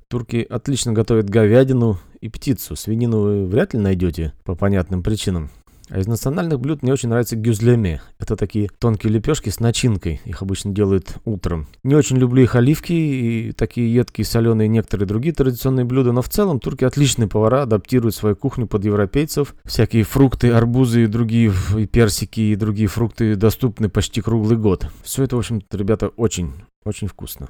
турки 0.09 0.47
отлично 0.49 0.93
готовят 0.93 1.31
говядину 1.31 1.99
и 2.21 2.29
птицу. 2.29 2.77
Свинину 2.77 3.21
вы 3.21 3.47
вряд 3.47 3.73
ли 3.73 3.81
найдете 3.81 4.35
по 4.45 4.55
понятным 4.55 5.03
причинам. 5.03 5.51
А 5.91 5.99
из 5.99 6.07
национальных 6.07 6.61
блюд 6.61 6.83
мне 6.83 6.93
очень 6.93 7.09
нравится 7.09 7.37
гюзлеме. 7.37 8.01
Это 8.19 8.37
такие 8.37 8.71
тонкие 8.79 9.13
лепешки 9.13 9.51
с 9.51 9.61
начинкой. 9.61 10.21
Их 10.25 10.43
обычно 10.43 10.73
делают 10.73 11.17
утром. 11.25 11.67
Не 11.83 11.95
очень 11.95 12.17
люблю 12.17 12.43
их 12.43 12.55
оливки 12.55 12.93
и 12.93 13.53
такие 13.53 13.93
едкие, 13.95 14.25
соленые 14.25 14.69
некоторые 14.69 15.07
другие 15.07 15.35
традиционные 15.35 15.85
блюда, 15.85 16.13
но 16.13 16.23
в 16.23 16.29
целом 16.29 16.59
турки 16.59 16.85
отличные 16.85 17.29
повара, 17.29 17.63
адаптируют 17.63 18.15
свою 18.15 18.35
кухню 18.35 18.67
под 18.67 18.85
европейцев. 18.85 19.55
Всякие 19.65 20.05
фрукты, 20.05 20.51
арбузы 20.51 21.05
и 21.05 21.07
другие, 21.07 21.53
и 21.77 21.87
персики 21.87 22.41
и 22.41 22.57
другие 22.57 22.89
фрукты 22.89 23.37
доступны 23.37 23.89
почти 23.89 24.21
круглый 24.21 24.57
год. 24.57 24.89
Все 25.03 25.25
это, 25.25 25.37
в 25.37 25.41
общем-то, 25.41 25.77
ребята, 25.77 26.09
очень, 26.09 26.53
очень 26.85 27.09
вкусно. 27.09 27.49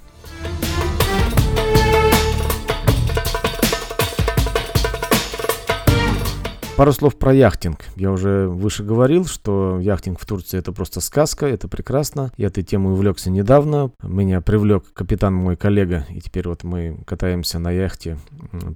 Пару 6.76 6.92
слов 6.92 7.14
про 7.14 7.32
яхтинг. 7.32 7.84
Я 7.94 8.10
уже 8.10 8.48
выше 8.48 8.82
говорил, 8.82 9.26
что 9.26 9.78
яхтинг 9.78 10.18
в 10.18 10.26
Турции 10.26 10.58
это 10.58 10.72
просто 10.72 11.00
сказка, 11.00 11.46
это 11.46 11.68
прекрасно. 11.68 12.32
Я 12.36 12.48
этой 12.48 12.64
темой 12.64 12.94
увлекся 12.94 13.30
недавно. 13.30 13.92
Меня 14.02 14.40
привлек 14.40 14.92
капитан 14.92 15.34
мой 15.34 15.56
коллега, 15.56 16.04
и 16.10 16.20
теперь 16.20 16.48
вот 16.48 16.64
мы 16.64 16.98
катаемся 17.06 17.60
на 17.60 17.70
яхте 17.70 18.18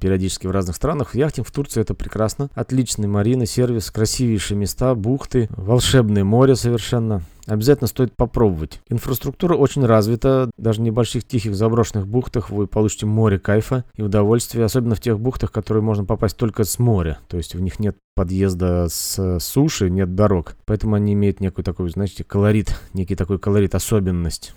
периодически 0.00 0.46
в 0.46 0.52
разных 0.52 0.76
странах. 0.76 1.16
Яхтинг 1.16 1.48
в 1.48 1.50
Турции 1.50 1.80
это 1.80 1.94
прекрасно. 1.94 2.50
Отличный 2.54 3.08
марина, 3.08 3.46
сервис, 3.46 3.90
красивейшие 3.90 4.56
места, 4.56 4.94
бухты, 4.94 5.48
волшебное 5.50 6.22
море 6.22 6.54
совершенно 6.54 7.22
обязательно 7.48 7.88
стоит 7.88 8.14
попробовать. 8.14 8.80
Инфраструктура 8.88 9.56
очень 9.56 9.84
развита, 9.84 10.50
даже 10.56 10.80
в 10.80 10.84
небольших 10.84 11.24
тихих 11.24 11.54
заброшенных 11.54 12.06
бухтах 12.06 12.50
вы 12.50 12.66
получите 12.66 13.06
море 13.06 13.38
кайфа 13.38 13.84
и 13.96 14.02
удовольствия, 14.02 14.64
особенно 14.64 14.94
в 14.94 15.00
тех 15.00 15.18
бухтах, 15.18 15.50
которые 15.50 15.82
можно 15.82 16.04
попасть 16.04 16.36
только 16.36 16.64
с 16.64 16.78
моря, 16.78 17.18
то 17.28 17.36
есть 17.36 17.54
в 17.54 17.60
них 17.60 17.78
нет 17.78 17.96
подъезда 18.14 18.86
с 18.88 19.38
суши, 19.40 19.90
нет 19.90 20.14
дорог, 20.14 20.56
поэтому 20.66 20.94
они 20.96 21.14
имеют 21.14 21.40
некую 21.40 21.64
такой, 21.64 21.88
знаете, 21.90 22.24
колорит, 22.24 22.78
некий 22.92 23.16
такой 23.16 23.38
колорит, 23.38 23.74
особенность. 23.74 24.54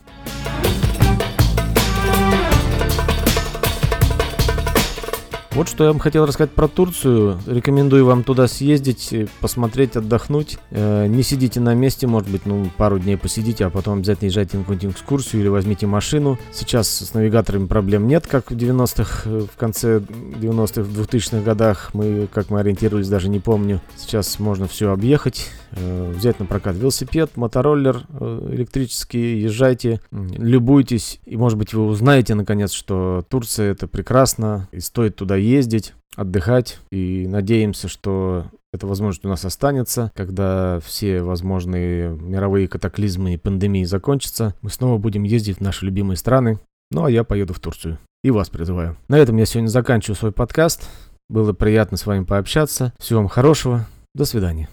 Вот 5.53 5.67
что 5.67 5.84
я 5.84 5.89
вам 5.89 6.00
хотел 6.00 6.25
рассказать 6.25 6.51
про 6.51 6.70
Турцию. 6.70 7.38
Рекомендую 7.46 8.05
вам 8.05 8.24
туда 8.24 8.48
съездить, 8.48 9.13
посмотреть, 9.41 9.98
отдохнуть. 9.98 10.58
Э, 10.70 11.08
не 11.08 11.24
сидите 11.24 11.60
на 11.60 11.74
месте, 11.74 12.08
может 12.08 12.29
быть, 12.29 12.46
ну, 12.46 12.70
пару 12.77 13.00
дней 13.00 13.17
посидите, 13.17 13.65
а 13.65 13.70
потом 13.70 14.00
обязательно 14.00 14.29
езжайте 14.29 14.55
на 14.55 14.63
какую-нибудь 14.63 14.96
экскурсию 14.96 15.41
или 15.41 15.50
возьмите 15.50 15.88
машину. 15.88 16.39
Сейчас 16.53 16.88
с 16.88 17.13
навигаторами 17.13 17.67
проблем 17.67 18.08
нет, 18.08 18.27
как 18.27 18.50
в 18.50 18.55
90-х, 18.55 19.29
э, 19.29 19.46
в 19.53 19.58
конце 19.58 20.00
90-х, 20.00 20.84
в 20.84 21.00
2000-х 21.01 21.41
годах. 21.41 21.89
Мы, 21.93 22.29
как 22.31 22.50
мы 22.50 22.62
ориентировались, 22.62 23.10
даже 23.10 23.27
не 23.27 23.41
помню. 23.41 23.81
Сейчас 23.98 24.39
можно 24.39 24.70
все 24.70 24.89
объехать, 24.89 25.50
э, 25.50 25.61
взять 25.72 26.40
на 26.40 26.46
прокат 26.46 26.75
велосипед, 26.75 27.38
мотороллер 27.38 28.04
электрический, 28.50 29.40
езжайте, 29.40 30.01
любуйтесь. 30.12 31.20
И, 31.25 31.38
может 31.38 31.58
быть, 31.58 31.74
вы 31.74 31.86
узнаете, 31.86 32.36
наконец, 32.36 32.72
что 32.72 33.25
Турция 33.30 33.72
это 33.72 33.88
прекрасно 33.88 34.68
и 34.72 34.80
стоит 34.80 35.16
туда 35.16 35.36
ездить, 35.36 35.94
отдыхать. 36.16 36.80
И 36.92 37.25
надеемся, 37.28 37.88
что 37.88 38.46
эта 38.74 38.88
возможность 38.88 39.25
у 39.25 39.30
нас 39.30 39.44
останется. 39.44 40.12
Когда 40.16 40.80
все 40.86 41.22
возможные 41.22 42.10
мировые 42.10 42.68
катаклизмы 42.68 43.34
и 43.34 43.38
пандемии 43.38 43.84
закончатся, 43.84 44.56
мы 44.62 44.70
снова 44.70 44.98
будем 44.98 45.24
ездить 45.24 45.58
в 45.58 45.62
наши 45.62 45.86
любимые 45.86 46.18
страны. 46.18 46.60
Ну 46.90 47.06
а 47.06 47.12
я 47.12 47.24
поеду 47.24 47.54
в 47.54 47.60
Турцию. 47.60 47.98
И 48.24 48.32
вас 48.32 48.50
призываю. 48.50 48.98
На 49.08 49.18
этом 49.18 49.38
я 49.38 49.46
сегодня 49.46 49.68
заканчиваю 49.68 50.16
свой 50.16 50.32
подкаст. 50.32 50.88
Было 51.30 51.54
приятно 51.54 51.98
с 51.98 52.06
вами 52.06 52.24
пообщаться. 52.24 52.94
Всего 53.00 53.22
вам 53.22 53.30
хорошего. 53.30 53.88
До 54.13 54.25
свидания. 54.25 54.70